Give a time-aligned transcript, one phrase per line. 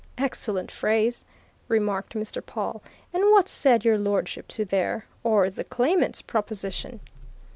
[0.17, 1.25] "Excellent phrase!"
[1.67, 2.43] remarked Mr.
[2.43, 2.81] Pawle.
[3.13, 7.01] "And what said your lordship to their or the claimant's proposition?"